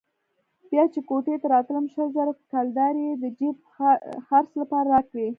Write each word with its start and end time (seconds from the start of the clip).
بيا 0.69 0.83
چې 0.93 0.99
کوټې 1.09 1.35
ته 1.41 1.47
راتلم 1.55 1.85
شل 1.93 2.07
زره 2.15 2.31
کلدارې 2.51 3.03
يې 3.09 3.13
د 3.23 3.25
جېب 3.37 3.57
خرڅ 4.27 4.49
لپاره 4.61 4.87
راکړې. 4.95 5.27